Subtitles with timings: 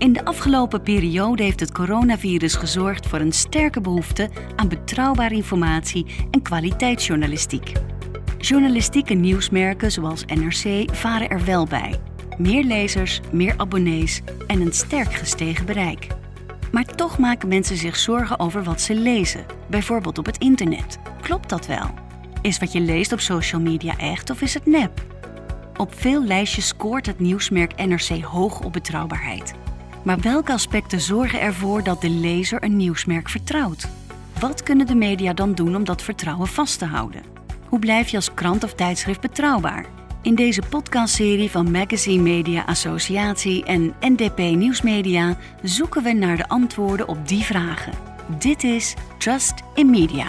[0.00, 6.06] In de afgelopen periode heeft het coronavirus gezorgd voor een sterke behoefte aan betrouwbare informatie
[6.30, 7.72] en kwaliteitsjournalistiek.
[8.38, 12.00] Journalistieke nieuwsmerken zoals NRC varen er wel bij.
[12.38, 16.06] Meer lezers, meer abonnees en een sterk gestegen bereik.
[16.72, 20.98] Maar toch maken mensen zich zorgen over wat ze lezen, bijvoorbeeld op het internet.
[21.20, 21.90] Klopt dat wel?
[22.42, 25.04] Is wat je leest op social media echt of is het nep?
[25.76, 29.54] Op veel lijstjes scoort het nieuwsmerk NRC hoog op betrouwbaarheid.
[30.02, 33.88] Maar welke aspecten zorgen ervoor dat de lezer een nieuwsmerk vertrouwt?
[34.40, 37.22] Wat kunnen de media dan doen om dat vertrouwen vast te houden?
[37.68, 39.84] Hoe blijf je als krant of tijdschrift betrouwbaar?
[40.22, 47.08] In deze podcastserie van Magazine Media Associatie en NDP Nieuwsmedia zoeken we naar de antwoorden
[47.08, 47.92] op die vragen.
[48.38, 50.26] Dit is Trust in Media.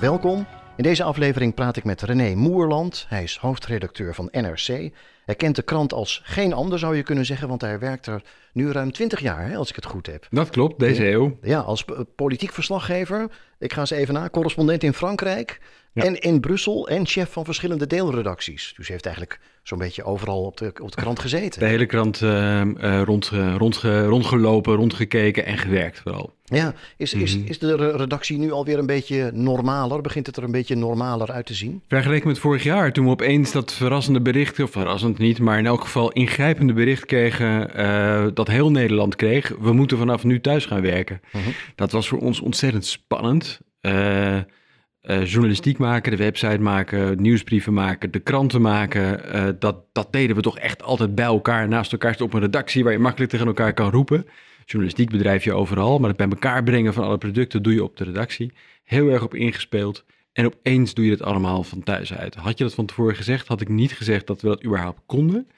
[0.00, 0.46] Welkom.
[0.78, 3.06] In deze aflevering praat ik met René Moerland.
[3.08, 4.90] Hij is hoofdredacteur van NRC.
[5.24, 8.22] Hij kent de krant als geen ander, zou je kunnen zeggen, want hij werkt er
[8.52, 10.26] nu ruim 20 jaar, hè, als ik het goed heb.
[10.30, 11.38] Dat klopt, deze eeuw.
[11.42, 11.84] Ja, als
[12.16, 13.30] politiek verslaggever.
[13.58, 14.28] Ik ga eens even na.
[14.28, 15.60] Correspondent in Frankrijk
[15.94, 18.74] en in Brussel en chef van verschillende deelredacties.
[18.76, 21.60] Dus hij heeft eigenlijk zo'n beetje overal op de, op de krant gezeten.
[21.60, 26.36] De hele krant uh, uh, rond, rond, rondgelopen, rondgekeken en gewerkt vooral.
[26.50, 27.46] Ja, is, is, mhm.
[27.46, 30.00] is de redactie nu alweer een beetje normaler?
[30.00, 31.82] Begint het er een beetje normaler uit te zien?
[31.88, 35.66] Vergeleken met vorig jaar, toen we opeens dat verrassende bericht, of verrassend niet, maar in
[35.66, 40.66] elk geval ingrijpende bericht kregen, uh, dat heel Nederland kreeg, we moeten vanaf nu thuis
[40.66, 41.20] gaan werken.
[41.22, 41.44] Uh mhm.
[41.44, 41.54] -huh.
[41.74, 43.60] Dat was voor ons ontzettend spannend.
[43.82, 49.56] Uh, uh, journalistiek maken, de website maken, nieuwsbrieven maken, de kranten maken.
[49.58, 52.92] Dat, dat deden we toch echt altijd bij elkaar, naast elkaar op een redactie waar
[52.92, 54.26] je makkelijk tegen elkaar kan roepen.
[54.70, 57.96] Journalistiek bedrijf je overal, maar het bij elkaar brengen van alle producten doe je op
[57.96, 58.52] de redactie.
[58.84, 60.04] Heel erg op ingespeeld.
[60.32, 62.34] En opeens doe je het allemaal van thuis uit.
[62.34, 65.48] Had je dat van tevoren gezegd, had ik niet gezegd dat we dat überhaupt konden.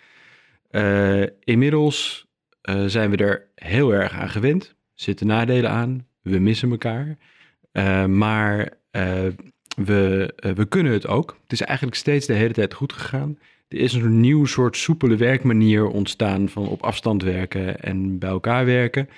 [0.71, 2.27] Uh, inmiddels
[2.87, 4.75] zijn we er heel erg aan gewend.
[4.95, 6.07] Zitten nadelen aan.
[6.23, 7.17] We missen elkaar.
[8.09, 9.27] maar uh,
[9.77, 11.39] we, we kunnen het ook.
[11.43, 13.39] Het is eigenlijk steeds de hele tijd goed gegaan.
[13.71, 18.65] Er is een nieuw soort soepele werkmanier ontstaan van op afstand werken en bij elkaar
[18.65, 19.09] werken.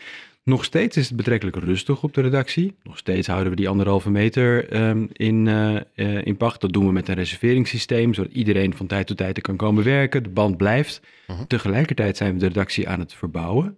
[0.42, 2.74] Nog steeds is het betrekkelijk rustig op de redactie.
[2.82, 6.60] Nog steeds houden we die anderhalve meter um, in, uh, uh, in pacht.
[6.60, 9.84] Dat doen we met een reserveringssysteem, zodat iedereen van tijd tot tijd er kan komen
[9.84, 10.22] werken.
[10.22, 11.00] De band blijft.
[11.26, 11.46] Uh -huh.
[11.46, 13.76] Tegelijkertijd zijn we de redactie aan het verbouwen.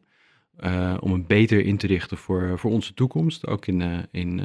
[0.65, 3.47] Uh, om een beter in te richten voor, voor onze toekomst.
[3.47, 4.41] Ook in, in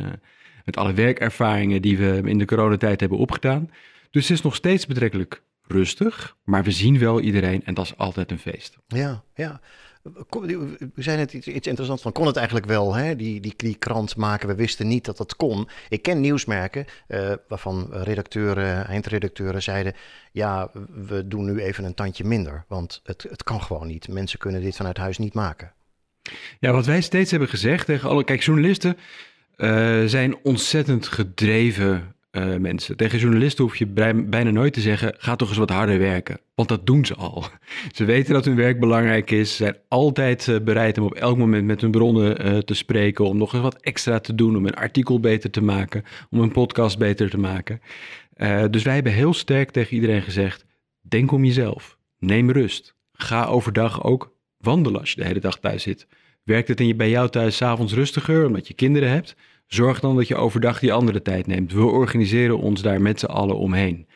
[0.65, 3.69] met alle werkervaringen die we in de coronatijd hebben opgedaan.
[4.11, 5.41] Dus het is nog steeds betrekkelijk
[5.71, 8.77] rustig, maar we zien wel iedereen en dat is altijd een feest.
[8.87, 9.61] Ja, ja.
[10.19, 13.15] We zijn het iets, iets interessants van, kon het eigenlijk wel, hè?
[13.15, 14.47] Die, die, die krant maken?
[14.47, 15.69] We wisten niet dat dat kon.
[15.89, 19.93] Ik ken nieuwsmerken uh, waarvan redacteuren, eindredacteuren zeiden,
[20.31, 20.71] ja,
[21.07, 24.07] we doen nu even een tandje minder, want het, het kan gewoon niet.
[24.07, 25.73] Mensen kunnen dit vanuit huis niet maken.
[26.59, 28.97] Ja, wat wij steeds hebben gezegd tegen alle, kijk, journalisten
[29.57, 32.97] uh, zijn ontzettend gedreven uh, mensen.
[32.97, 33.87] Tegen journalisten hoef je
[34.25, 36.39] bijna nooit te zeggen: ga toch eens wat harder werken.
[36.55, 37.45] Want dat doen ze al.
[37.95, 39.49] Ze weten dat hun werk belangrijk is.
[39.49, 43.25] Ze zijn altijd uh, bereid om op elk moment met hun bronnen te spreken.
[43.25, 44.55] Om nog eens wat extra te doen.
[44.55, 46.03] Om een artikel beter te maken.
[46.29, 47.81] Om een podcast beter te maken.
[48.69, 50.65] dus wij hebben heel sterk tegen iedereen gezegd:
[51.01, 51.97] denk om jezelf.
[52.19, 52.95] Neem rust.
[53.13, 56.07] Ga overdag ook wandelen als je de hele dag thuis zit.
[56.43, 59.35] Werkt het in je, bij jou thuis avonds rustiger omdat je kinderen hebt?
[59.69, 61.73] Zorg dan dat je overdag die andere tijd neemt.
[61.73, 64.07] We organiseren ons daar met z'n allen omheen.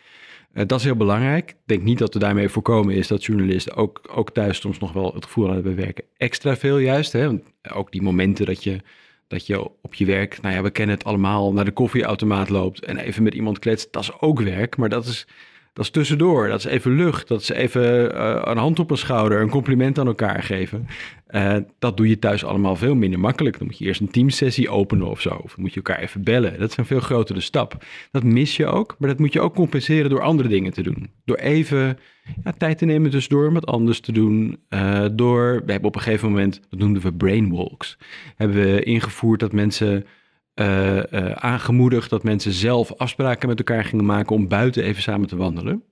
[0.54, 1.50] Uh, dat is heel belangrijk.
[1.50, 4.94] Ik denk niet dat er daarmee voorkomen is dat journalisten ook, ook thuis soms nog
[4.94, 7.12] wel het gevoel hebben werken extra veel juist.
[7.12, 7.26] Hè?
[7.26, 7.42] Want
[7.74, 8.82] ook die momenten dat je,
[9.28, 12.86] dat je op je werk, nou ja, we kennen het allemaal, naar de koffieautomaat loopt
[12.86, 13.94] en even met iemand kletst.
[13.94, 15.28] Dat is ook werk, maar dat is
[15.74, 16.48] dat is tussendoor.
[16.48, 17.28] Dat is even lucht.
[17.28, 20.88] Dat is even uh, een hand op een schouder, een compliment aan elkaar geven.
[21.30, 23.58] Uh, dat doe je thuis allemaal veel minder makkelijk.
[23.58, 25.30] Dan moet je eerst een teamsessie openen of zo.
[25.30, 26.60] Of moet je elkaar even bellen.
[26.60, 27.86] Dat is een veel grotere stap.
[28.12, 31.10] Dat mis je ook, maar dat moet je ook compenseren door andere dingen te doen.
[31.26, 31.98] Door even
[32.44, 34.58] ja, tijd te nemen tussendoor om wat anders te doen.
[34.70, 37.98] Uh, door, we hebben op een gegeven moment, dat noemden we brainwalks.
[38.36, 40.06] Hebben we ingevoerd dat mensen
[40.56, 45.36] uh, aangemoedigd dat mensen zelf afspraken met elkaar gingen maken om buiten even samen te
[45.36, 45.84] wandelen.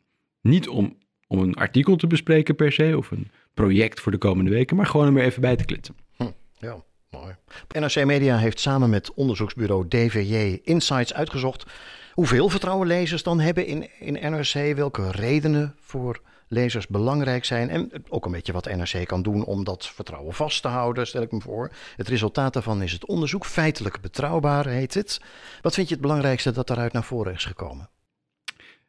[0.42, 0.98] Niet om,
[1.28, 4.86] om een artikel te bespreken per se of een project voor de komende weken, maar
[4.86, 5.96] gewoon om er even bij te klitsen.
[6.18, 6.24] Hm,
[6.58, 7.36] ja, mooi.
[7.80, 11.66] NRC Media heeft samen met onderzoeksbureau DVJ Insights uitgezocht
[12.14, 17.70] hoeveel vertrouwen lezers dan hebben in, in NRC, welke redenen voor lezers belangrijk zijn.
[17.70, 21.22] En ook een beetje wat NRC kan doen om dat vertrouwen vast te houden, stel
[21.22, 21.72] ik me voor.
[21.96, 23.46] Het resultaat daarvan is het onderzoek.
[23.46, 25.22] Feitelijk betrouwbaar heet het.
[25.62, 27.90] Wat vind je het belangrijkste dat daaruit naar voren is gekomen?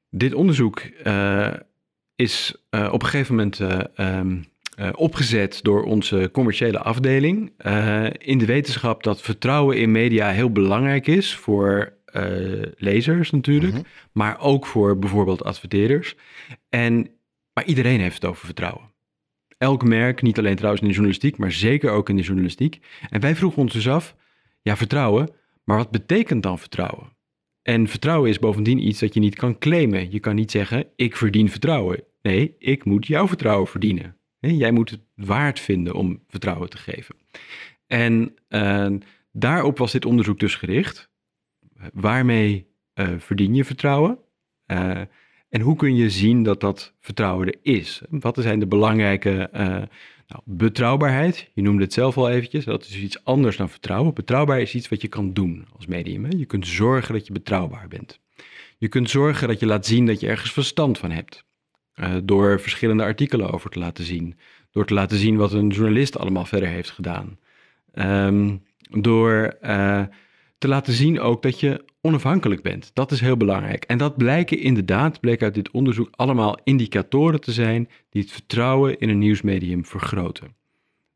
[0.08, 1.52] Dit onderzoek uh,
[2.14, 4.50] is uh, op een gegeven moment uh, um,
[4.94, 7.52] opgezet door onze commerciële afdeling.
[8.18, 11.92] in de wetenschap dat vertrouwen in media heel belangrijk is voor
[12.76, 13.82] lezers natuurlijk, mhm.
[14.12, 16.16] maar ook voor bijvoorbeeld adverteerders.
[16.68, 17.10] En,
[17.54, 18.90] maar iedereen heeft het over vertrouwen.
[19.58, 22.80] Elk merk, niet alleen trouwens in de journalistiek, maar zeker ook in de journalistiek.
[23.10, 24.16] En wij vroegen ons dus af,
[24.62, 25.30] ja vertrouwen,
[25.64, 27.12] maar wat betekent dan vertrouwen?
[27.62, 30.10] En vertrouwen is bovendien iets dat je niet kan claimen.
[30.10, 32.04] Je kan niet zeggen, ik verdien vertrouwen.
[32.22, 34.16] Nee, ik moet jouw vertrouwen verdienen.
[34.38, 37.14] Jij moet het waard vinden om vertrouwen te geven.
[37.86, 38.90] En uh,
[39.32, 41.10] daarop was dit onderzoek dus gericht.
[41.92, 44.18] Waarmee uh, verdien je vertrouwen?
[44.66, 45.00] Uh,
[45.52, 48.02] en hoe kun je zien dat dat vertrouwen er is?
[48.10, 49.48] Wat zijn de belangrijke
[50.32, 51.50] nou, betrouwbaarheid?
[51.54, 52.64] Je noemde het zelf al eventjes.
[52.64, 54.14] Dat is iets anders dan vertrouwen.
[54.14, 56.24] Betrouwbaar is iets wat je kan doen als medium.
[56.24, 56.30] Hè?
[56.36, 58.20] Je kunt zorgen dat je betrouwbaar bent.
[58.78, 61.44] Je kunt zorgen dat je laat zien dat je ergens verstand van hebt.
[61.94, 64.38] Uh, door verschillende artikelen over te laten zien.
[64.70, 67.38] Door te laten zien wat een journalist allemaal verder heeft gedaan.
[67.94, 70.02] Um, door uh,
[70.58, 72.90] te laten zien ook dat je onafhankelijk bent.
[72.94, 73.84] Dat is heel belangrijk.
[73.84, 78.98] En dat blijken inderdaad, bleek uit dit onderzoek, allemaal indicatoren te zijn die het vertrouwen
[78.98, 80.54] in een nieuwsmedium vergroten.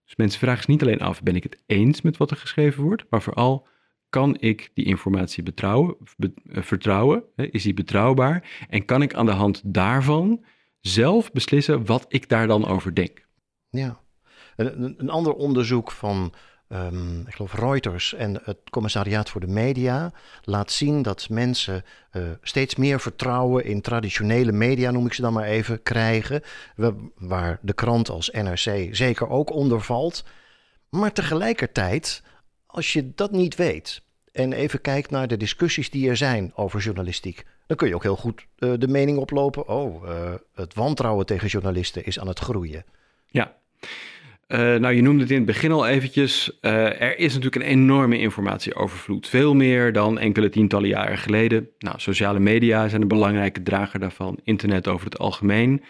[0.04, 2.82] Dus mensen vragen zich niet alleen af, ben ik het eens met wat er geschreven
[2.82, 3.66] wordt, maar vooral,
[4.08, 7.24] kan ik die informatie betrouwen, be, uh, vertrouwen?
[7.36, 8.66] Is die betrouwbaar?
[8.68, 10.44] En kan ik aan de hand daarvan
[10.80, 13.26] zelf beslissen wat ik daar dan over denk?
[13.70, 14.00] Ja,
[14.56, 16.32] een, een ander onderzoek van
[16.68, 22.22] um, ik geloof Reuters en het Commissariaat voor de Media laat zien dat mensen uh,
[22.42, 26.42] steeds meer vertrouwen in traditionele media, noem ik ze dan maar even, krijgen.
[27.14, 30.24] Waar de krant als NRC zeker ook onder valt.
[30.88, 32.22] Maar tegelijkertijd,
[32.66, 34.02] als je dat niet weet
[34.32, 38.02] en even kijkt naar de discussies die er zijn over journalistiek, dan kun je ook
[38.02, 42.38] heel goed uh, de mening oplopen: oh, uh, het wantrouwen tegen journalisten is aan het
[42.38, 42.84] groeien.
[43.26, 43.56] Ja.
[44.48, 46.58] Uh, nou, je noemde het in het begin al eventjes.
[46.60, 49.28] Uh, er is natuurlijk een enorme informatieovervloed.
[49.28, 51.68] Veel meer dan enkele tientallen jaren geleden.
[51.78, 54.38] Nou, sociale media zijn een belangrijke drager daarvan.
[54.42, 55.82] Internet over het algemeen.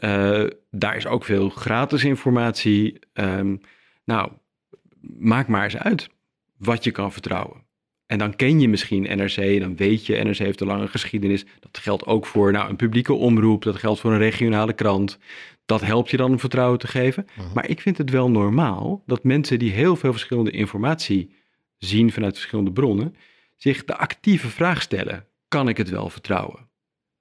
[0.00, 2.98] Uh, daar is ook veel gratis informatie.
[3.12, 3.60] Um,
[4.04, 4.32] nou,
[5.00, 6.08] maak maar eens uit
[6.56, 7.62] wat je kan vertrouwen.
[8.06, 11.44] En dan ken je misschien NRC, dan weet je, NRC heeft een lange geschiedenis.
[11.60, 15.18] Dat geldt ook voor nou, een publieke omroep, dat geldt voor een regionale krant.
[15.64, 17.26] Dat helpt je dan om vertrouwen te geven.
[17.36, 17.52] Mhm.
[17.54, 21.34] Maar ik vind het wel normaal dat mensen die heel veel verschillende informatie
[21.78, 23.14] zien vanuit verschillende bronnen,
[23.56, 26.68] zich de actieve vraag stellen: kan ik het wel vertrouwen?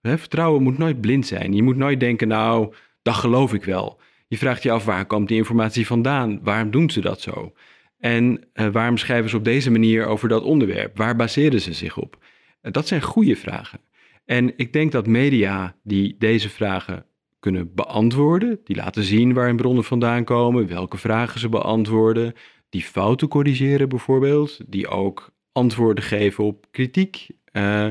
[0.02, 1.54] vertrouwen moet nooit blind zijn.
[1.54, 4.00] Je moet nooit denken: nou, dat geloof ik wel.
[4.28, 6.40] Je vraagt je af waar komt die informatie vandaan?
[6.44, 7.54] Waarom doen ze dat zo?
[7.98, 10.98] En uh, waarom schrijven ze op deze manier over dat onderwerp?
[10.98, 12.18] Waar baseren ze zich op?
[12.62, 13.80] Uh, dat zijn goede vragen.
[14.26, 17.06] En ik denk dat media die deze vragen
[17.44, 22.34] kunnen beantwoorden, die laten zien waar hun bronnen vandaan komen, welke vragen ze beantwoorden,
[22.70, 27.28] die fouten corrigeren bijvoorbeeld, die ook antwoorden geven op kritiek.
[27.52, 27.88] Uh,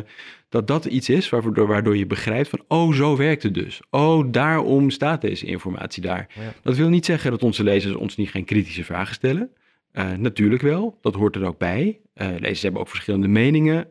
[0.49, 3.81] dat dat iets is waardoor, waardoor je begrijpt van, oh, zo werkt het dus.
[3.91, 6.27] Oh, daarom staat deze informatie daar.
[6.35, 6.53] Ja.
[6.63, 9.51] Dat wil niet zeggen dat onze lezers ons niet geen kritische vragen stellen.
[9.93, 12.01] Uh, natuurlijk wel, dat hoort er ook bij.
[12.15, 13.87] Uh, lezers hebben ook verschillende meningen.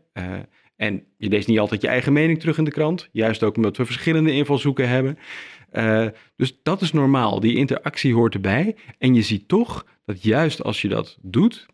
[0.81, 3.09] En je leest niet altijd je eigen mening terug in de krant.
[3.11, 5.17] Juist ook omdat we verschillende invalshoeken hebben.
[6.35, 7.39] dus dat is normaal.
[7.39, 8.75] Die interactie hoort erbij.
[8.97, 11.65] En je ziet toch dat juist als je dat doet,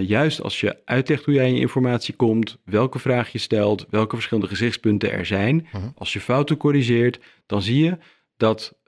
[0.00, 4.14] juist als je uitlegt hoe jij in je informatie komt, welke vraag je stelt, welke
[4.14, 5.80] verschillende gezichtspunten er zijn, -huh.
[5.82, 5.90] Mhm.
[5.94, 7.98] als je fouten corrigeert, dan zie je
[8.36, 8.78] dat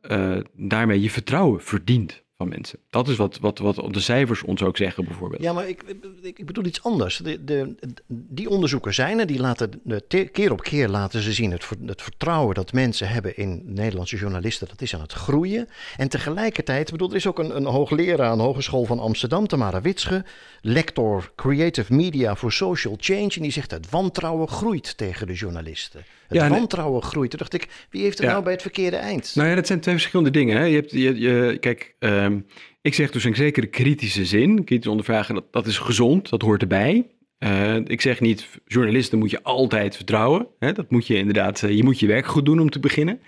[0.55, 2.79] daarmee je vertrouwen verdient mensen.
[2.91, 5.43] Dat is wat, wat, wat de cijfers ons ook zeggen, bijvoorbeeld.
[5.43, 5.83] Ja, maar ik,
[6.23, 7.17] ik, bedoel iets anders.
[7.17, 7.75] De, de,
[8.09, 12.55] die onderzoekers zijn er, die laten keer op keer laten ze zien het, het vertrouwen
[12.55, 15.69] dat mensen hebben in Nederlandse journalisten, dat is aan het groeien.
[15.97, 19.81] En tegelijkertijd, bedoel, er is ook een, een hoogleraar aan de Hogeschool van Amsterdam, Tamara
[19.81, 20.25] Witsche,
[20.61, 26.05] lector Creative Media for Social Change, en die zegt het wantrouwen groeit tegen de journalisten.
[26.29, 27.31] Het ja, wantrouwen groeit.
[27.31, 28.33] Toen dacht ik, wie heeft het ja.
[28.33, 29.33] nou bij het verkeerde eind?
[29.35, 30.57] Nou ja, dat zijn twee verschillende dingen.
[30.57, 30.65] Hè.
[30.65, 32.47] Je hebt, je, je, kijk, um,
[32.81, 36.63] ik zeg dus in zekere kritische zin, kritisch ondervragen, dat, dat is gezond, dat hoort
[36.63, 37.07] erbij.
[37.39, 40.47] Uh, ik zeg niet, journalisten moet je altijd vertrouwen.
[40.59, 40.73] Hè?
[40.73, 43.21] Dat moet je inderdaad, uh, je moet je werk goed doen om te beginnen.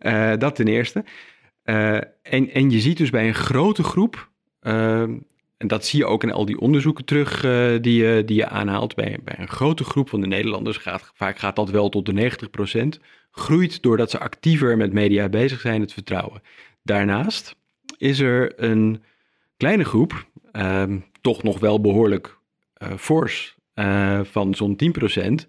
[0.00, 1.04] Uh, dat ten eerste.
[1.62, 5.16] en, en je ziet dus bij een grote groep ehm,
[5.56, 8.48] en dat zie je ook in al die onderzoeken terug uh, die, je, die je
[8.48, 8.94] aanhaalt.
[8.94, 12.32] Bij, bij een grote groep van de Nederlanders, gaat, vaak gaat dat wel tot de
[12.98, 16.42] 90%, groeit doordat ze actiever met media bezig zijn het vertrouwen.
[16.82, 17.56] Daarnaast
[17.98, 19.02] is er een
[19.56, 22.38] kleine groep, um, toch nog wel behoorlijk
[22.82, 24.78] uh, fors, uh, van zo'n
[25.40, 25.48] 10%,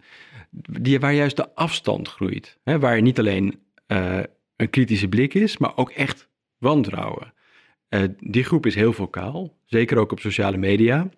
[0.52, 2.58] die, waar juist de afstand groeit.
[2.64, 3.60] Hè, waar niet alleen
[4.56, 7.34] een kritische blik is, maar ook echt wantrouwen.
[8.20, 11.10] Die groep is heel vocaal, zeker ook op sociale media.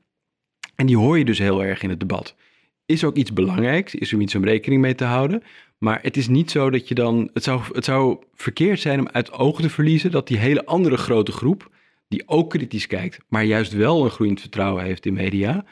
[0.75, 2.35] En die hoor je dus heel erg in het debat.
[2.85, 5.43] Is ook iets belangrijks, is er iets om rekening mee te houden.
[5.77, 7.29] Maar het is niet zo dat je dan.
[7.33, 10.97] Het zou, het zou verkeerd zijn om uit ogen te verliezen dat die hele andere
[10.97, 11.71] grote groep,
[12.07, 15.65] die ook kritisch kijkt, maar juist wel een groeiend vertrouwen heeft in media,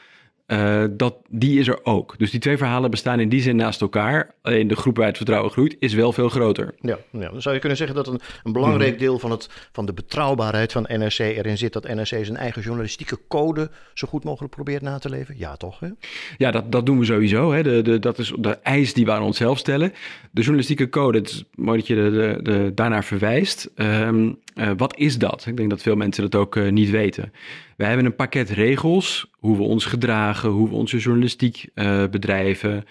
[0.48, 2.14] uh, dat, die is er ook.
[2.18, 4.34] Dus die twee verhalen bestaan in die zin naast elkaar.
[4.42, 6.74] Alleen de groep waar het vertrouwen groeit is wel veel groter.
[6.80, 8.98] Ja, ja dan zou je kunnen zeggen dat een, een belangrijk mhm.
[8.98, 13.18] deel van, het, van de betrouwbaarheid van NRC erin zit dat NRC zijn eigen journalistieke
[13.28, 15.34] code zo goed mogelijk probeert na te leven.
[15.38, 15.80] Ja, toch?
[15.80, 15.88] Hè?
[16.36, 17.52] Ja, dat, dat doen we sowieso.
[17.52, 17.62] Hè.
[17.62, 19.92] De, de, dat is de eis die we aan onszelf stellen.
[20.30, 23.70] De journalistieke code, het is mooi dat je de, de, daarnaar verwijst.
[23.76, 25.46] Um, uh, wat is dat?
[25.46, 27.32] Ik denk dat veel mensen dat ook uh, niet weten.
[27.76, 32.84] We hebben een pakket regels, hoe we ons gedragen, hoe we onze journalistiek uh, bedrijven.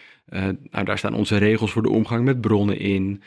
[0.72, 3.22] nou, daar staan onze regels voor de omgang met bronnen in.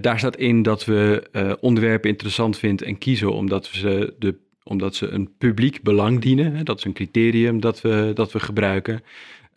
[0.00, 5.08] daar staat in dat we onderwerpen interessant vinden en kiezen omdat, ze, de, omdat ze
[5.08, 6.64] een publiek belang dienen.
[6.64, 9.02] Dat is een criterium dat we, dat we gebruiken.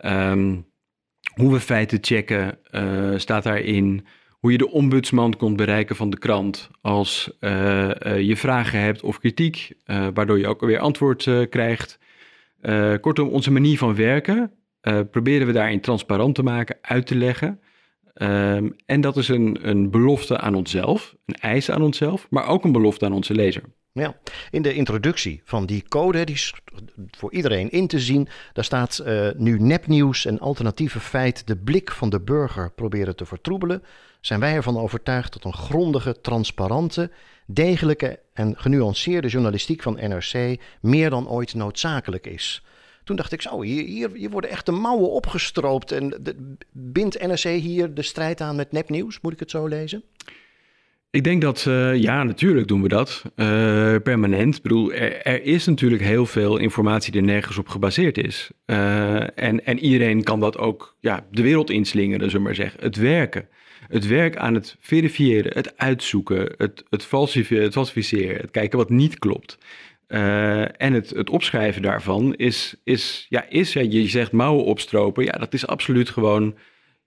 [0.05, 0.65] Um,
[1.33, 2.57] hoe we feiten checken
[3.19, 4.05] staat daarin
[4.39, 7.31] hoe je de ombudsman kunt bereiken van de krant als
[8.19, 9.71] je vragen hebt of kritiek,
[10.13, 11.99] waardoor je ook weer antwoord krijgt.
[13.01, 14.51] Kortom, onze manier van werken
[15.11, 17.59] proberen we daarin transparant te maken, uit te leggen.
[18.15, 22.63] Um, en dat is een, een belofte aan onszelf, een eis aan onszelf, maar ook
[22.63, 23.63] een belofte aan onze lezer.
[23.93, 24.15] Ja,
[24.51, 26.53] in de introductie van die code, die is
[27.11, 31.91] voor iedereen in te zien, daar staat uh, nu nepnieuws en alternatieve feit de blik
[31.91, 33.83] van de burger proberen te vertroebelen,
[34.21, 37.11] zijn wij ervan overtuigd dat een grondige, transparante,
[37.45, 42.63] degelijke en genuanceerde journalistiek van NRC meer dan ooit noodzakelijk is.
[43.03, 47.27] Toen dacht ik zo, hier, hier, hier worden echt de mouwen opgestroopt en de, bindt
[47.27, 50.03] NRC hier de strijd aan met nepnieuws, moet ik het zo lezen?
[51.11, 53.23] Ik denk dat, uh, ja, natuurlijk doen we dat.
[53.35, 54.55] Uh, permanent.
[54.55, 58.51] Ik bedoel, er, is natuurlijk heel veel informatie die nergens op gebaseerd is.
[58.65, 62.79] Uh, en, en iedereen kan dat ook ja, de wereld inslingeren, zullen maar zeggen.
[62.83, 63.47] Het werken.
[63.87, 69.19] Het werk aan het verifiëren, het uitzoeken, het, het, falsificeren, het, het kijken wat niet
[69.19, 69.57] klopt.
[70.07, 75.23] en het, het opschrijven daarvan is, is, ja, is ja, je zegt mouwen opstropen.
[75.23, 76.57] Ja, dat is absoluut gewoon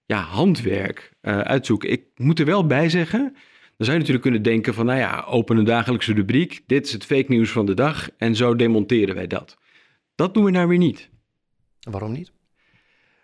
[0.06, 1.90] ja, handwerk uitzoeken.
[1.90, 3.36] Ik moet er wel bij zeggen
[3.76, 6.92] dan zou je natuurlijk kunnen denken van, nou ja, open een dagelijkse rubriek, dit is
[6.92, 9.58] het fake nieuws van de dag en zo demonteren wij dat.
[10.14, 11.10] Dat doen we nou weer niet.
[11.90, 12.32] Waarom niet?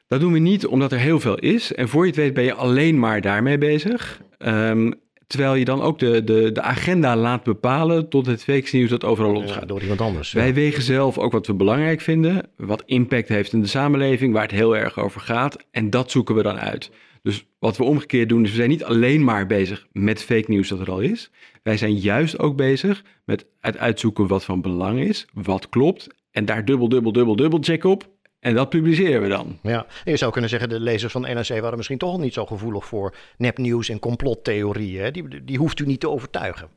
[0.06, 2.44] Dat doen we niet omdat er heel veel is en voor je het weet ben
[2.44, 4.22] je alleen maar daarmee bezig.
[4.38, 8.90] Um, terwijl je dan ook de, de, de agenda laat bepalen tot het fake nieuws
[8.90, 9.60] dat overal losgaat.
[9.60, 10.32] Ja, door iemand anders.
[10.32, 14.42] Wij wegen zelf ook wat we belangrijk vinden, wat impact heeft in de samenleving, waar
[14.42, 16.90] het heel erg over gaat en dat zoeken we dan uit.
[17.22, 20.68] Dus wat we omgekeerd doen, is we zijn niet alleen maar bezig met fake nieuws
[20.68, 21.30] dat er al is.
[21.62, 26.06] Wij zijn juist ook bezig met het uitzoeken wat van belang is, wat klopt.
[26.30, 28.08] En daar dubbel, dubbel, dubbel, dubbel check op.
[28.40, 29.58] En dat publiceren we dan.
[29.62, 32.86] Ja, je zou kunnen zeggen, de lezers van NRC waren misschien toch niet zo gevoelig
[32.86, 35.12] voor nepnieuws en complottheorieën.
[35.12, 36.68] Die, die hoeft u niet te overtuigen.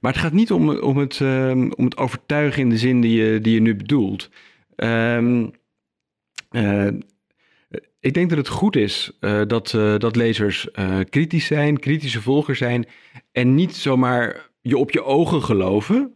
[0.00, 3.22] Maar het gaat niet om, om, het, um, om het overtuigen in de zin die
[3.22, 4.30] je, die je nu bedoelt.
[4.76, 5.50] Um,
[6.50, 6.88] uh,
[8.00, 12.22] ik denk dat het goed is uh, dat, uh, dat lezers uh, kritisch zijn, kritische
[12.22, 12.86] volgers zijn
[13.32, 16.14] en niet zomaar je op je ogen geloven,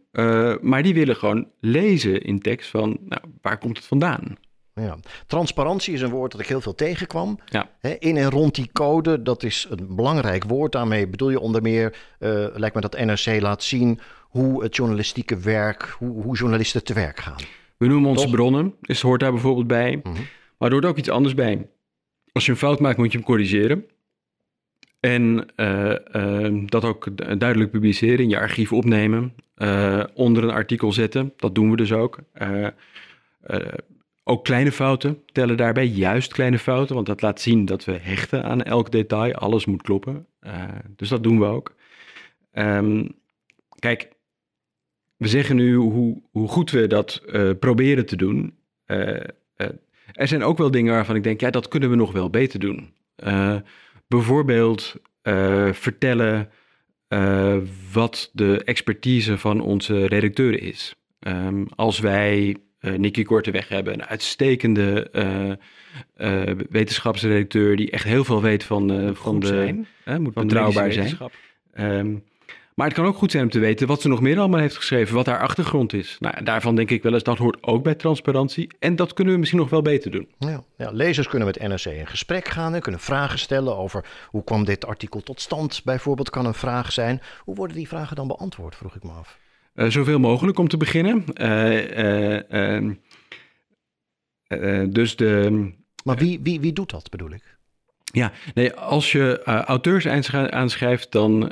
[0.61, 4.37] maar die willen gewoon lezen in tekst van nou, waar komt het vandaan.
[4.73, 4.97] Ja.
[5.27, 7.39] Transparantie is een woord dat ik heel veel tegenkwam.
[7.45, 7.69] Ja.
[7.99, 10.71] in en rond die code, dat is een belangrijk woord.
[10.71, 11.95] Daarmee bedoel je onder meer,
[12.53, 17.19] lijkt me dat NRC laat zien hoe het journalistieke werk, hoe, hoe journalisten te werk
[17.19, 17.39] gaan.
[17.77, 19.95] We noemen onze bronnen, dus hoort daar bijvoorbeeld bij.
[19.95, 20.25] Mm -hmm.
[20.57, 21.67] Maar er hoort ook iets anders bij.
[22.31, 23.85] Als je een fout maakt, moet je hem corrigeren.
[25.03, 30.91] En uh, uh, dat ook duidelijk publiceren, in je archief opnemen, uh, onder een artikel
[30.91, 31.33] zetten.
[31.35, 32.19] Dat doen we dus ook.
[34.23, 38.43] ook kleine fouten tellen daarbij, juist kleine fouten, want dat laat zien dat we hechten
[38.43, 39.33] aan elk detail.
[39.33, 40.27] Alles moet kloppen.
[40.95, 41.75] dus dat doen we ook.
[42.53, 43.11] Um,
[43.79, 44.09] kijk,
[45.17, 47.21] we zeggen nu hoe, hoe goed we dat
[47.59, 48.57] proberen te doen.
[50.13, 52.59] Er zijn ook wel dingen waarvan ik denk, ja, dat kunnen we nog wel beter
[52.59, 52.93] doen.
[53.23, 53.55] Uh,
[54.07, 56.49] bijvoorbeeld uh, vertellen
[57.09, 57.57] uh,
[57.91, 60.95] wat de expertise van onze redacteuren is.
[61.19, 65.09] Um, als wij Nicky Korteweg hebben, een uitstekende
[66.69, 69.83] wetenschapsredacteur die echt heel veel weet van, van de...
[70.19, 71.17] Moet betrouwbaar zijn.
[71.79, 72.23] Um,
[72.75, 74.75] maar het kan ook goed zijn om te weten wat ze nog meer allemaal heeft
[74.75, 76.17] geschreven, wat haar achtergrond is.
[76.19, 78.71] Nou, daarvan denk ik wel eens, dat hoort ook bij transparantie.
[78.79, 80.27] En dat kunnen we misschien nog wel beter doen.
[80.37, 84.43] Ja, ja lezers kunnen met NRC in gesprek gaan en kunnen vragen stellen over hoe
[84.43, 87.21] kwam dit artikel tot stand bijvoorbeeld, kan een vraag zijn.
[87.39, 89.39] Hoe worden die vragen dan beantwoord, vroeg ik me af.
[89.73, 91.25] zoveel mogelijk om te beginnen.
[91.33, 92.93] Ehm,
[94.89, 95.71] dus de.
[96.03, 97.52] Maar wie, wie, wie doet dat, bedoel ik?
[98.15, 101.51] Ja, nee, als je uh, auteurs aanschrijft, dan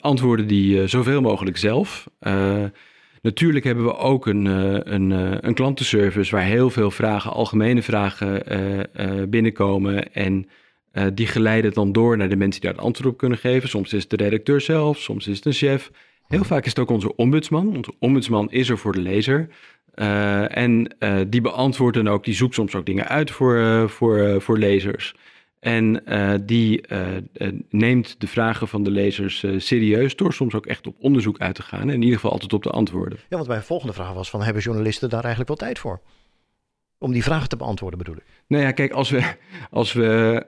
[0.00, 2.06] antwoorden die zoveel mogelijk zelf.
[3.22, 4.44] Natuurlijk hebben we ook een,
[4.94, 5.10] een,
[5.46, 8.42] een klantenservice waar heel veel vragen, algemene vragen
[9.30, 10.12] binnenkomen.
[10.14, 10.48] En
[11.14, 13.68] die geleiden dan door naar de mensen die daar het antwoord op kunnen geven.
[13.68, 15.90] Soms is het de redacteur zelf, soms is het een chef.
[16.28, 17.76] Heel vaak is het ook onze ombudsman.
[17.76, 19.48] Onze ombudsman is er voor de lezer.
[20.48, 20.96] En
[21.28, 25.14] die beantwoordt dan ook, die zoekt soms ook dingen uit voor, voor, voor lezers.
[25.60, 26.02] En
[26.46, 26.84] die
[27.68, 31.62] neemt de vragen van de lezers serieus door soms ook echt op onderzoek uit te
[31.62, 31.80] gaan.
[31.80, 33.18] En in ieder geval altijd op te antwoorden.
[33.28, 36.00] Ja, want mijn volgende vraag was van, hebben journalisten daar eigenlijk wel tijd voor?
[36.98, 38.24] Om die vragen te beantwoorden bedoel ik.
[38.46, 39.34] Nou ja, kijk, als we.
[39.70, 40.42] Als we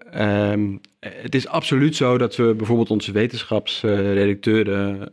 [0.53, 5.13] um, het is absoluut zo dat we bijvoorbeeld onze wetenschapsredacteuren.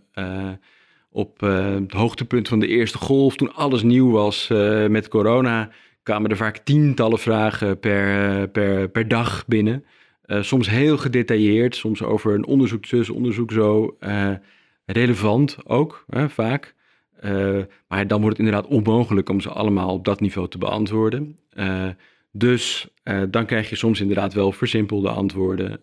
[1.09, 4.47] Op het hoogtepunt van de eerste golf, toen alles nieuw was
[4.87, 5.69] met corona,
[6.07, 9.85] kwamen er vaak tientallen vragen per, per, per dag binnen.
[10.25, 13.97] soms heel gedetailleerd, soms over een onderzoek zus, onderzoek zo.
[14.85, 16.75] relevant ook, vaak.
[17.23, 21.37] Uh, maar dan wordt het inderdaad onmogelijk om ze allemaal op dat niveau te beantwoorden.
[22.31, 22.87] Dus
[23.29, 25.81] dan krijg je soms inderdaad wel versimpelde antwoorden.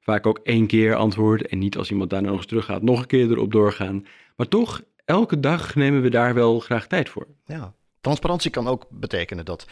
[0.00, 3.00] vaak ook één keer antwoorden en niet als iemand daar nog eens terug gaat, nog
[3.00, 4.06] een keer erop doorgaan.
[4.36, 7.26] Maar toch, elke dag nemen we daar wel graag tijd voor.
[7.46, 9.66] Ja, transparantie kan ook betekenen dat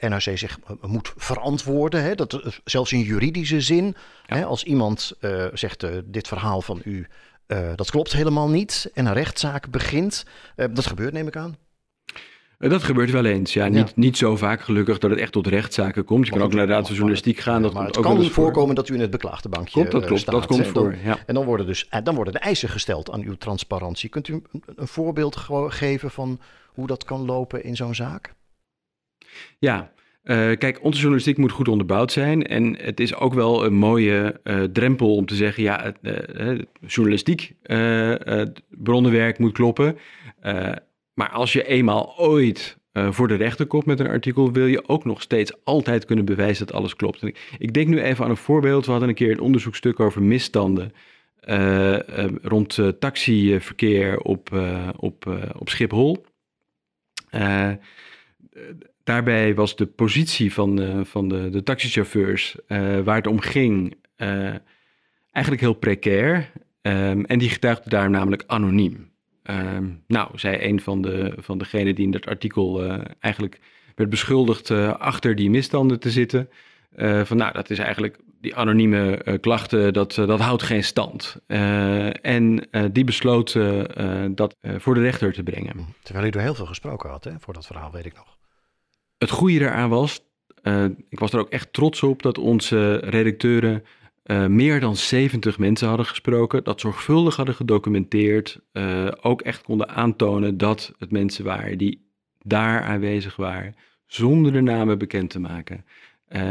[0.00, 2.02] NRC zich moet verantwoorden.
[2.02, 2.14] Hè?
[2.14, 3.96] Dat, zelfs in juridische zin.
[4.26, 4.36] Ja.
[4.36, 4.44] Hè?
[4.44, 5.12] Als iemand
[5.52, 7.06] zegt: Dit verhaal van u
[7.48, 10.24] uh, dat klopt helemaal niet en een rechtszaak begint.
[10.56, 11.56] Uh, dat gebeurt, neem ik aan.
[12.58, 13.68] Uh, dat gebeurt wel eens, ja.
[13.68, 13.92] Niet, ja.
[13.94, 16.26] niet zo vaak gelukkig dat het echt tot rechtszaken komt.
[16.26, 17.62] Je kan ook naar de Raad van Journalistiek gaan.
[17.62, 20.20] Dat maar het ook kan voorkomen dat u in het beklaagde bankje Klopt, dat klopt.
[20.20, 21.18] Staat, dat komt en voor, ja.
[21.26, 24.08] En dan worden, dus, dan worden de eisen gesteld aan uw transparantie.
[24.08, 25.36] Kunt u een, een voorbeeld
[25.68, 28.34] geven van hoe dat kan lopen in zo'n zaak?
[29.58, 29.92] Ja,
[30.24, 32.46] uh, kijk, onze journalistiek moet goed onderbouwd zijn.
[32.46, 37.54] En het is ook wel een mooie uh, drempel om te zeggen: ja, uh, journalistiek
[38.68, 39.98] bronnenwerk moet kloppen.
[41.18, 45.04] Maar als je eenmaal ooit voor de rechter komt met een artikel, wil je ook
[45.04, 47.22] nog steeds altijd kunnen bewijzen dat alles klopt.
[47.58, 48.84] Ik, denk nu even aan een voorbeeld.
[48.84, 50.92] We hadden een keer een onderzoekstuk over misstanden.
[52.42, 54.60] rond taxiverkeer op,
[54.96, 56.24] op, op Schiphol.
[59.08, 63.94] Daarbij was de positie van, uh, van de, de taxichauffeurs uh, waar het om ging
[64.16, 64.54] uh,
[65.30, 66.52] eigenlijk heel precair.
[66.82, 69.10] Um, en die getuigde daar namelijk anoniem.
[69.50, 72.82] Um, nou, zei een van, de, van degenen die in dat artikel
[73.20, 73.60] eigenlijk
[73.94, 76.48] werd beschuldigd achter die misstanden te zitten.
[77.24, 81.40] van nou, dat is eigenlijk die anonieme klachten, dat, dat houdt geen stand.
[82.22, 83.52] en die besloot
[84.30, 85.74] dat voor de rechter te brengen.
[86.02, 88.36] Terwijl u er heel veel gesproken had hè, voor dat verhaal, weet ik nog.
[89.18, 90.20] Het goede eraan was,
[91.08, 93.84] ik was er ook echt trots op dat onze redacteuren
[94.28, 99.88] uh, meer dan 70 mensen hadden gesproken, dat zorgvuldig hadden gedocumenteerd, uh, ook echt konden
[99.88, 103.74] aantonen dat het mensen waren die daar aanwezig waren,
[104.06, 105.84] zonder de namen bekend te maken.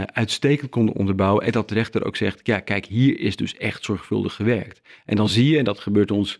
[0.05, 3.83] uitstekend konden onderbouwen en dat de rechter ook zegt, ja kijk, hier is dus echt
[3.83, 4.81] zorgvuldig gewerkt.
[5.05, 6.39] En dan zie je, en dat gebeurt ons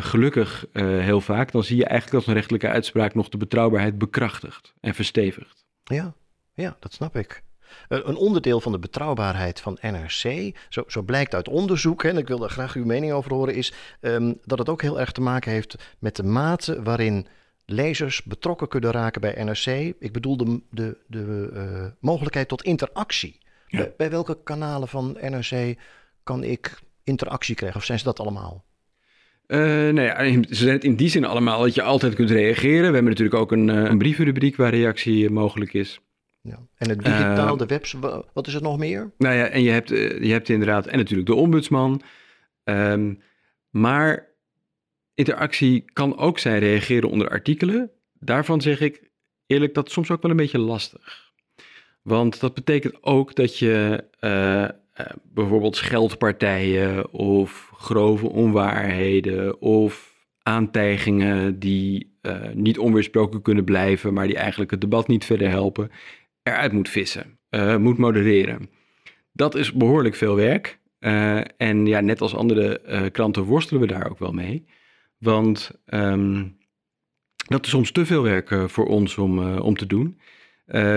[0.00, 4.74] gelukkig heel vaak, dan zie je eigenlijk dat een rechtelijke uitspraak nog de betrouwbaarheid bekrachtigt
[4.80, 5.64] en verstevigt.
[5.84, 6.14] Ja,
[6.54, 7.42] ja dat snap ik.
[7.88, 12.16] Uh, een onderdeel van de betrouwbaarheid van NRC, zo, zo blijkt uit onderzoek, hè, en
[12.16, 15.12] ik wil daar graag uw mening over horen, is um, dat het ook heel erg
[15.12, 17.26] te maken heeft met de mate waarin
[17.66, 19.94] lezers betrokken kunnen raken bij NRC.
[19.98, 23.38] Ik bedoel de, de, de mogelijkheid tot interactie.
[23.66, 23.78] Ja.
[23.78, 25.78] Bij, bij welke kanalen van NRC
[26.22, 28.64] kan ik interactie krijgen, of zijn ze dat allemaal?
[29.46, 32.88] Uh, nou ja, ze zijn het in die zin allemaal dat je altijd kunt reageren.
[32.88, 36.00] We hebben natuurlijk ook een, uh, een brievenrubriek waar reactie mogelijk is.
[36.46, 36.58] Ja.
[36.76, 37.96] En het digitaal, uh, de webs,
[38.32, 39.12] wat is het nog meer?
[39.18, 42.02] Nou ja, en je hebt, je hebt inderdaad, en natuurlijk de ombudsman.
[42.64, 43.22] Um,
[43.70, 44.26] maar
[45.14, 47.90] interactie kan ook zijn reageren onder artikelen.
[48.12, 49.10] Daarvan zeg ik
[49.46, 51.32] eerlijk, dat soms ook wel een beetje lastig.
[52.02, 54.68] Want dat betekent ook dat je uh,
[55.22, 64.36] bijvoorbeeld scheldpartijen of grove onwaarheden of aantijgingen die uh, niet onweersproken kunnen blijven, maar die
[64.36, 65.90] eigenlijk het debat niet verder helpen,
[66.46, 68.70] eruit moet vissen, uh, moet modereren.
[69.32, 70.78] Dat is behoorlijk veel werk.
[71.56, 72.80] en ja, net als andere
[73.12, 74.64] kranten worstelen we daar ook wel mee.
[75.18, 76.56] Want um,
[77.46, 80.20] dat is soms te veel werk voor ons om, om te doen.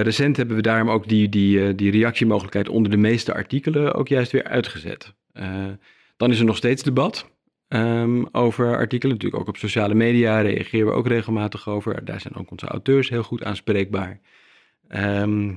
[0.02, 4.32] Recent hebben we daarom ook die, die, die reactiemogelijkheid onder de meeste artikelen ook juist
[4.32, 5.14] weer uitgezet.
[6.20, 7.30] Dan is er nog steeds debat.
[7.68, 9.16] ehm, over artikelen.
[9.16, 12.06] Natuurlijk ook op sociale media reageren we ook regelmatig over.
[12.06, 14.20] Daar zijn ook onze auteurs heel goed aanspreekbaar.
[14.90, 15.54] Ehm,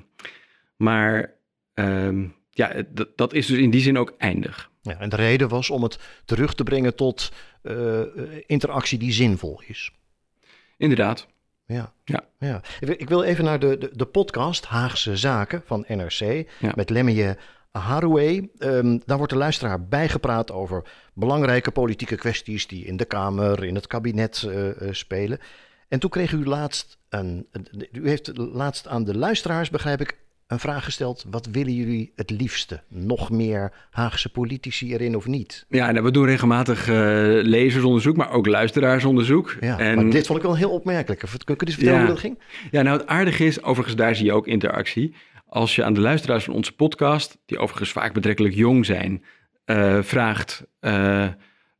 [0.77, 1.35] maar
[1.75, 2.83] ehm, ja,
[3.17, 4.71] dat is dus in die zin ook eindig.
[4.83, 8.01] Ja, en de reden was om het terug te brengen tot uh,
[8.47, 9.93] interactie die zinvol is.
[10.77, 11.29] Inderdaad.
[11.67, 11.93] Ja.
[12.05, 12.25] ja.
[12.39, 12.63] ja.
[12.81, 17.37] Ik wil even naar de, de, de podcast Haagse Zaken van NRC met Lemmie
[17.73, 18.49] Haroué.
[18.59, 23.75] Um, daar wordt de luisteraar bijgepraat over belangrijke politieke kwesties die in de Kamer, in
[23.75, 25.39] het kabinet uh, uh, spelen.
[25.93, 27.47] En toen kreeg u laatst een.
[27.93, 31.25] U heeft laatst aan de luisteraars, begrijp ik, een vraag gesteld.
[31.31, 32.83] Wat willen jullie het liefste?
[32.89, 35.65] Nog meer Haagse politici erin of niet?
[35.69, 36.95] Ja, nou, we doen regelmatig uh,
[37.43, 39.57] lezersonderzoek, maar ook luisteraarsonderzoek.
[39.61, 39.95] Ja, en...
[39.95, 41.21] maar dit vond ik wel heel opmerkelijk.
[41.21, 42.39] Kun je eens vertellen hoe dat ging?
[42.71, 45.15] Ja, nou het aardige is, overigens daar zie je ook interactie.
[45.47, 49.25] Als je aan de luisteraars van onze podcast, die overigens vaak betrekkelijk jong zijn,
[49.67, 50.65] uh, vraagt...
[50.81, 51.27] Uh,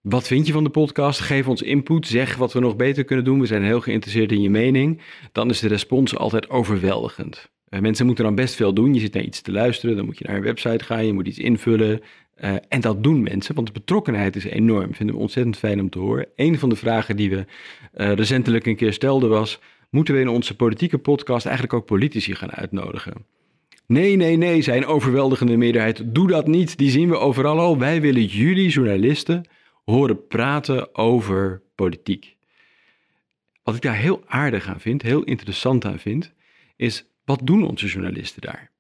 [0.03, 1.21] wat vind je van de podcast?
[1.21, 2.07] Geef ons input.
[2.07, 3.41] Zeg wat we nog beter kunnen doen.
[3.41, 5.01] We zijn heel geïnteresseerd in je mening.
[5.33, 7.51] Dan is de respons altijd overweldigend.
[7.69, 8.95] Uh, mensen moeten dan best veel doen.
[8.95, 11.27] Je zit naar iets te luisteren, dan moet je naar een website gaan, je moet
[11.27, 12.01] iets invullen.
[12.41, 14.95] Uh, en dat doen mensen, want de betrokkenheid is enorm.
[14.95, 16.27] Vinden we ontzettend fijn om te horen.
[16.37, 17.45] Een van de vragen die we
[17.97, 19.61] uh, recentelijk een keer stelden was:
[19.91, 23.15] moeten we in onze politieke podcast eigenlijk ook politici gaan uitnodigen?
[23.87, 26.03] Nee, nee, nee, zijn overweldigende meerderheid.
[26.05, 26.79] Doe dat niet.
[26.79, 27.79] Die zien we overal al.
[27.79, 29.45] Wij willen jullie, journalisten,
[29.85, 32.37] horen praten over politiek.
[33.63, 36.33] Wat ik daar heel aardig aan vind, heel interessant aan vind,
[36.77, 38.71] is wat doen onze journalisten daar?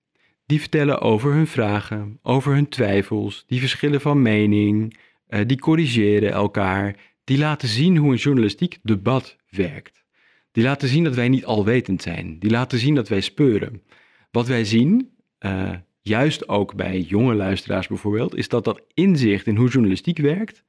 [0.46, 6.32] Die vertellen over hun vragen, over hun twijfels, die verschillen van mening, uh, die corrigeren
[6.32, 10.04] elkaar, die laten zien hoe een journalistiek debat werkt.
[10.52, 13.82] Die laten zien dat wij niet alwetend zijn, die laten zien dat wij speuren.
[14.30, 15.10] Wat wij zien,
[15.40, 20.64] uh, juist ook bij jonge luisteraars bijvoorbeeld, is dat dat inzicht in hoe journalistiek werkt,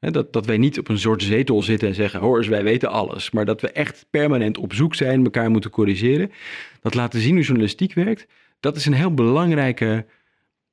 [0.00, 2.90] dat, dat wij niet op een soort zetel zitten en zeggen: hoor eens, wij weten
[2.90, 3.30] alles.
[3.30, 6.30] Maar dat we echt permanent op zoek zijn, elkaar moeten corrigeren.
[6.80, 8.26] Dat laten zien hoe journalistiek werkt.
[8.60, 10.06] Dat is een heel belangrijke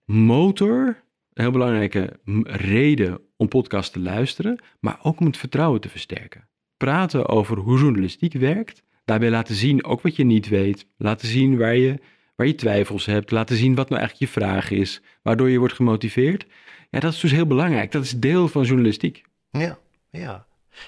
[0.05, 4.59] motor, een heel belangrijke reden om podcast te luisteren.
[4.79, 6.47] Maar ook om het vertrouwen te versterken.
[6.77, 8.83] Praten over hoe journalistiek werkt.
[9.05, 10.87] Daarbij laten zien ook wat je niet weet.
[10.97, 11.99] Laten zien waar je,
[12.37, 13.31] waar je twijfels hebt.
[13.31, 15.01] Laten zien wat nou eigenlijk je vraag is.
[15.21, 16.45] Waardoor je wordt gemotiveerd.
[16.89, 17.91] Ja, dat is dus heel belangrijk.
[17.91, 19.23] Dat is deel van journalistiek.
[19.51, 19.77] Ja,
[20.09, 20.45] ja.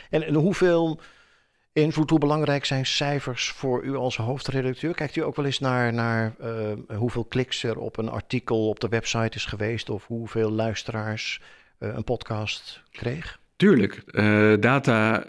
[0.09, 0.99] En, en hoeveel
[1.73, 4.93] invloed, hoe belangrijk zijn cijfers voor u als hoofdredacteur?
[4.93, 8.79] Kijkt u ook wel eens naar, naar uh, hoeveel kliks er op een artikel op
[8.79, 11.41] de website is geweest of hoeveel luisteraars
[11.79, 13.39] uh, een podcast kreeg?
[13.55, 15.23] Tuurlijk, uh, data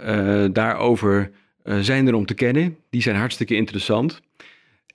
[0.48, 1.30] daarover
[1.64, 2.76] zijn er om te kennen.
[2.90, 4.20] Die zijn hartstikke interessant.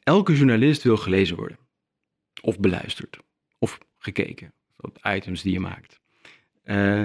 [0.06, 1.58] Elke journalist wil gelezen worden,
[2.42, 3.20] of beluisterd,
[3.60, 4.54] of gekeken
[5.04, 6.00] items die je maakt.
[6.66, 7.02] Uh,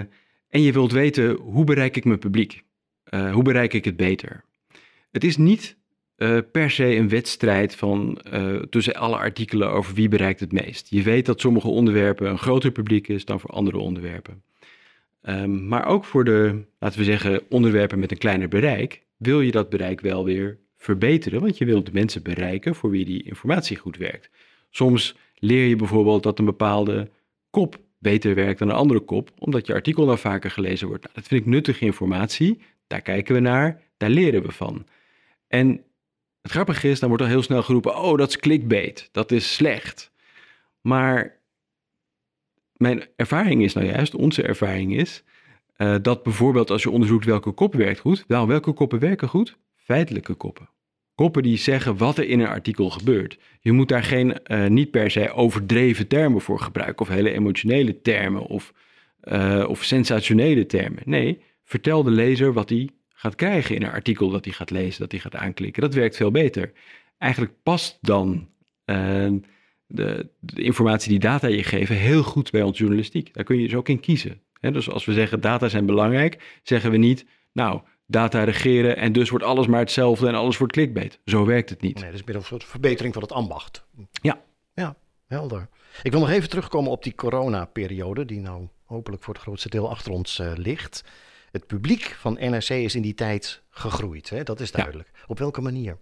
[0.48, 2.62] en je wilt weten, hoe bereik ik mijn publiek?
[3.10, 4.44] Uh, hoe bereik ik het beter?
[5.10, 5.76] Het is niet
[6.16, 8.20] uh, per se een wedstrijd van,
[8.70, 10.90] tussen alle artikelen over wie bereikt het meest.
[10.90, 14.42] Je weet dat sommige onderwerpen een groter publiek is dan voor andere onderwerpen.
[15.22, 19.50] Um, maar ook voor de, laten we zeggen, onderwerpen met een kleiner bereik, wil je
[19.50, 23.76] dat bereik wel weer verbeteren, want je wilt de mensen bereiken voor wie die informatie
[23.76, 24.30] goed werkt.
[24.70, 27.10] Soms leer je bijvoorbeeld dat een bepaalde
[27.50, 31.02] kop beter werkt dan een andere kop, omdat je artikel dan vaker gelezen wordt.
[31.02, 34.86] Nou, dat vind ik nuttige informatie, daar kijken we naar, daar leren we van.
[35.46, 35.84] En
[36.42, 39.54] het grappige is, dan wordt al heel snel geroepen, oh dat is clickbait, dat is
[39.54, 40.12] slecht.
[40.80, 41.40] Maar
[42.72, 45.24] mijn ervaring is nou juist, onze ervaring is,
[45.76, 49.58] uh, dat bijvoorbeeld als je onderzoekt welke kop werkt goed, wel welke koppen werken goed?
[49.84, 50.68] Feitelijke koppen
[51.20, 53.38] koppen die zeggen wat er in een artikel gebeurt.
[53.60, 58.00] Je moet daar geen, uh, niet per se overdreven termen voor gebruiken, of hele emotionele
[58.00, 58.72] termen, of,
[59.24, 61.02] uh, of sensationele termen.
[61.04, 65.00] Nee, vertel de lezer wat hij gaat krijgen in een artikel dat hij gaat lezen,
[65.00, 65.82] dat hij gaat aanklikken.
[65.82, 66.72] Dat werkt veel beter.
[67.18, 68.48] Eigenlijk past dan
[68.86, 68.96] uh,
[69.86, 73.34] de, de, informatie die data je geven heel goed bij ons journalistiek.
[73.34, 74.40] Daar kun je dus ook in kiezen.
[74.60, 79.30] dus als we zeggen data zijn belangrijk, zeggen we niet, nou, data regeren en dus
[79.30, 81.18] wordt alles maar hetzelfde en alles wordt clickbait.
[81.24, 81.94] Zo werkt het niet.
[81.94, 83.84] Nee, dat is meer een soort verbetering van het ambacht.
[84.22, 84.40] Ja.
[84.74, 84.96] Ja,
[85.26, 85.68] helder.
[86.02, 89.90] Ik wil nog even terugkomen op die coronaperiode, die nou hopelijk voor het grootste deel
[89.90, 91.04] achter ons uh, ligt.
[91.50, 94.42] Het publiek van NRC is in die tijd gegroeid, hè?
[94.42, 95.10] dat is duidelijk.
[95.26, 95.96] Op welke manier?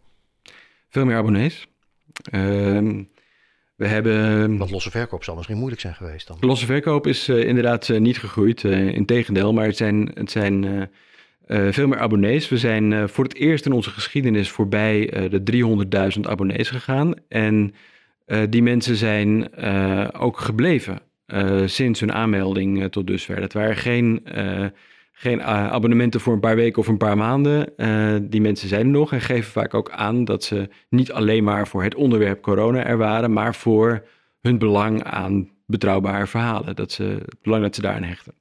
[0.88, 1.66] Veel meer abonnees.
[2.32, 3.04] Uh,
[3.76, 4.58] we hebben...
[4.58, 6.36] Want losse verkoop zal misschien moeilijk zijn geweest dan.
[6.40, 10.10] Losse verkoop is uh, inderdaad uh, niet gegroeid, integendeel, maar het zijn...
[10.14, 10.90] Het zijn
[11.48, 12.48] uh, veel meer abonnees.
[12.48, 17.14] We zijn uh, voor het eerst in onze geschiedenis voorbij uh, de 300.000 abonnees gegaan.
[17.28, 17.74] En
[18.48, 19.56] die mensen zijn
[20.14, 21.00] ook gebleven
[21.64, 23.40] sinds hun aanmelding tot dusver.
[23.40, 24.26] Dat waren geen,
[25.12, 27.72] geen abonnementen voor een paar weken of een paar maanden.
[28.30, 31.68] die mensen zijn er nog en geven vaak ook aan dat ze niet alleen maar
[31.68, 34.04] voor het onderwerp corona er waren, maar voor
[34.40, 36.76] hun belang aan betrouwbare verhalen.
[36.76, 38.34] Dat ze, het belang dat ze daarin hechten.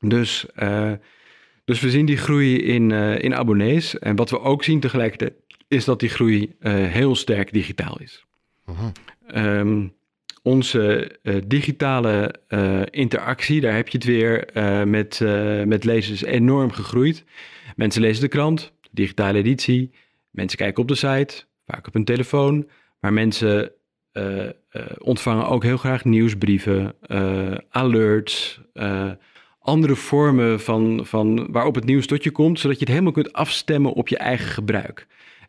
[0.00, 0.46] Dus,
[1.68, 3.98] dus we zien die groei in, in abonnees.
[3.98, 5.32] En wat we ook zien tegelijkertijd
[5.68, 8.24] is dat die groei heel sterk digitaal is.
[9.34, 9.84] Uh
[10.42, 12.34] onze uh, digitale
[12.90, 14.48] interactie, daar heb je het weer,
[14.86, 15.20] met,
[15.66, 17.24] met lezers enorm gegroeid.
[17.76, 19.90] Mensen lezen de krant, de digitale editie.
[20.30, 22.68] Mensen kijken op de site, vaak op hun telefoon.
[23.00, 23.72] Maar mensen
[24.98, 26.94] ontvangen ook heel graag nieuwsbrieven,
[27.70, 28.60] alerts,
[29.68, 33.32] andere vormen van, van waarop het nieuws tot je komt, zodat je het helemaal kunt
[33.32, 35.06] afstemmen op je eigen gebruik.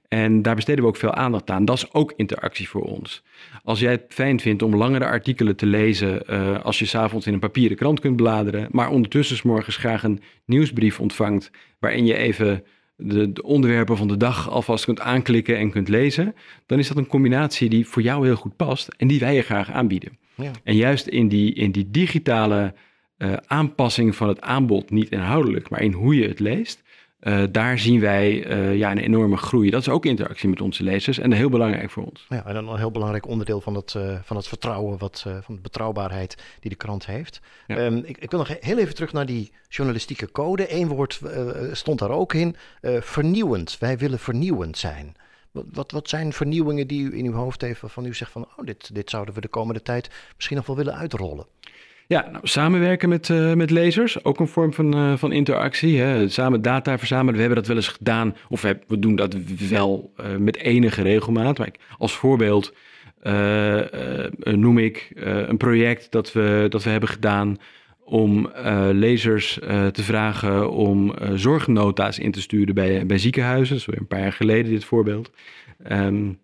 [0.07, 1.65] En daar besteden we ook veel aandacht aan.
[1.65, 3.23] Dat is ook interactie voor ons.
[3.63, 7.33] Als jij het fijn vindt om langere artikelen te lezen, uh, als je s'avonds in
[7.33, 12.15] een papieren krant kunt bladeren, maar ondertussen s morgens graag een nieuwsbrief ontvangt, waarin je
[12.15, 12.63] even
[12.95, 16.97] de, de, onderwerpen van de dag alvast kunt aanklikken en kunt lezen, dan is dat
[16.97, 20.17] een combinatie die voor jou heel goed past en die wij je graag aanbieden.
[20.35, 20.51] Ja.
[20.63, 22.73] En juist in die, in die digitale
[23.19, 26.83] uh, aanpassing van het aanbod, niet inhoudelijk, maar in hoe je het leest,
[27.21, 29.69] uh, daar zien wij uh, ja, een enorme groei.
[29.69, 32.25] Dat is ook interactie met onze lezers en heel belangrijk voor ons.
[32.29, 35.55] Ja, en dan een heel belangrijk onderdeel van het, uh, van het vertrouwen, wat, van
[35.55, 37.41] de betrouwbaarheid die de krant heeft.
[37.67, 37.85] Ja.
[37.85, 40.75] Um, ik, ik, wil nog heel even terug naar die journalistieke code.
[40.75, 41.21] Eén woord
[41.71, 43.77] stond daar ook in, vernieuwend.
[43.79, 45.15] Wij willen vernieuwend zijn.
[45.51, 48.47] Wat, wat, wat, zijn vernieuwingen die u in uw hoofd heeft waarvan u zegt van
[48.57, 51.45] oh, dit, dit zouden we de komende tijd misschien nog wel willen uitrollen?
[52.09, 55.99] Ja, nou, samenwerken met, uh, met lezers, ook een vorm van, uh, van interactie.
[55.99, 56.29] Hè.
[56.29, 59.35] Samen data verzamelen, we hebben dat wel eens gedaan, of we, doen dat
[59.69, 61.57] wel uh, met enige regelmaat.
[61.57, 62.73] Maar als voorbeeld
[64.39, 67.57] noem ik een project dat we, dat we hebben gedaan
[67.99, 68.51] om
[68.91, 69.53] lezers
[69.91, 73.81] te vragen om zorgnota's in te sturen bij, bij ziekenhuizen.
[73.85, 75.31] Weer een paar jaar geleden dit voorbeeld.
[75.91, 76.39] Um,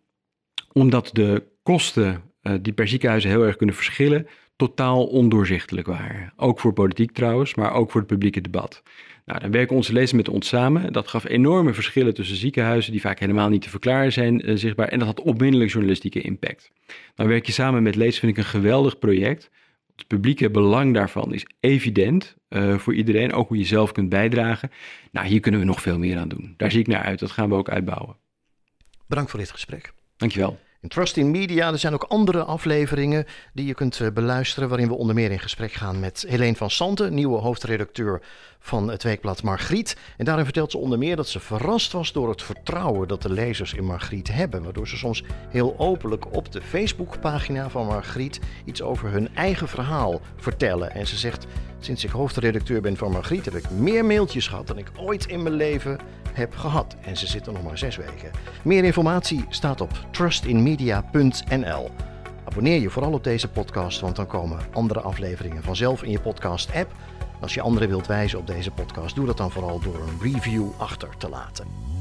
[0.72, 2.22] omdat de kosten
[2.62, 6.34] die per ziekenhuis heel erg kunnen verschillen totaal ondoorzichtelijk waren.
[6.36, 8.84] Ook voor politiek trouwens, maar ook voor het publieke debat.
[9.26, 10.94] Nou, dan werken onze lezers met ons samen.
[10.94, 14.88] Dat gaf enorme verschillen tussen ziekenhuizen, die vaak helemaal niet te verklaren zijn uh, zichtbaar.
[14.88, 16.72] En dat had onmiddellijk journalistieke impact.
[17.16, 19.50] Dan werk je samen met lezers, vind ik een geweldig project.
[19.96, 24.72] Het publieke belang daarvan is evident uh, voor iedereen, ook hoe je zelf kunt bijdragen.
[25.12, 26.54] Nou, hier kunnen we nog veel meer aan doen.
[26.58, 28.16] Daar zie ik naar uit, dat gaan we ook uitbouwen.
[29.08, 29.94] Bedankt voor dit gesprek.
[30.18, 30.60] Dankjewel.
[30.88, 31.72] Trust in Media.
[31.72, 35.40] Er zijn ook andere afleveringen die je kunt eh, beluisteren, waarin we onder meer in
[35.40, 38.22] gesprek gaan met Helene van Santen, nieuwe hoofdredacteur
[38.60, 39.98] van het weekblad Margriet.
[40.18, 43.32] En daarin vertelt ze onder meer dat ze verrast was door het vertrouwen dat de
[43.32, 44.64] lezers in Margriet hebben.
[44.64, 50.22] Waardoor ze soms heel openlijk op de Facebookpagina van Margriet iets over hun eigen verhaal
[50.36, 50.92] vertellen.
[50.92, 51.46] En ze zegt:
[51.80, 55.44] Sinds ik hoofdredacteur ben van Margriet heb ik meer mailtjes gehad dan ik ooit in
[55.44, 56.00] mijn leven
[56.36, 56.96] heb gehad.
[57.02, 58.32] En ze zitten nog maar zes weken.
[58.64, 61.92] Meer informatie staat op trustinmedia.nl.
[62.46, 66.92] Abonneer je vooral op deze podcast, want dan komen andere afleveringen vanzelf in je podcast-app.
[67.40, 70.66] Als je anderen wilt wijzen op deze podcast, doe dat dan vooral door een review
[70.78, 71.95] achter te laten.